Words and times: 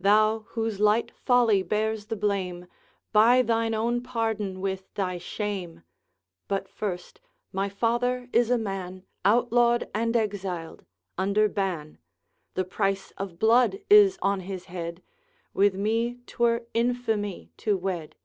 Thou, 0.00 0.46
whose 0.52 0.80
light 0.80 1.10
folly 1.10 1.62
bears 1.62 2.06
the 2.06 2.16
blame, 2.16 2.64
Buy 3.12 3.42
thine 3.42 3.74
own 3.74 4.02
pardon 4.02 4.62
with 4.62 4.90
thy 4.94 5.18
shame! 5.18 5.82
But 6.48 6.66
first 6.66 7.20
my 7.52 7.68
father 7.68 8.30
is 8.32 8.48
a 8.48 8.56
man 8.56 9.02
Outlawed 9.22 9.90
and 9.94 10.16
exiled, 10.16 10.86
under 11.18 11.46
ban; 11.50 11.98
The 12.54 12.64
price 12.64 13.10
of 13.18 13.38
blood 13.38 13.80
is 13.90 14.18
on 14.22 14.40
his 14.40 14.64
head, 14.64 15.02
With 15.52 15.74
me 15.74 16.20
't 16.24 16.38
were 16.38 16.64
infamy 16.72 17.50
to 17.58 17.76
wed. 17.76 18.16